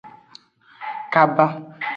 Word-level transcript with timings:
Kaba. 1.13 1.45